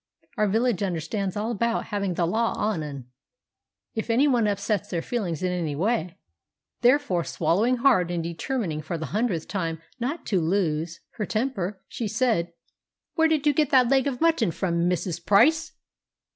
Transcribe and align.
Our 0.35 0.47
village 0.47 0.81
understands 0.81 1.37
all 1.37 1.51
about 1.51 1.85
"having 1.93 2.15
the 2.15 2.25
law 2.25 2.53
on 2.57 2.81
'un," 2.81 3.05
if 3.93 4.09
anyone 4.09 4.47
upsets 4.47 4.89
their 4.89 5.03
feelings 5.03 5.43
in 5.43 5.51
any 5.51 5.75
way. 5.75 6.17
Therefore, 6.81 7.23
swallowing 7.23 7.77
hard, 7.77 8.09
and 8.09 8.23
determining 8.23 8.81
for 8.81 8.97
the 8.97 9.05
hundredth 9.13 9.47
time 9.47 9.79
not 9.99 10.25
to 10.25 10.41
lose 10.41 11.01
her 11.17 11.25
temper, 11.27 11.83
she 11.87 12.07
said, 12.07 12.51
"Where 13.13 13.27
did 13.27 13.45
you 13.45 13.53
get 13.53 13.69
that 13.69 13.89
leg 13.89 14.07
of 14.07 14.19
mutton 14.21 14.49
from, 14.49 14.89
Mrs. 14.89 15.23
Price?" 15.23 15.73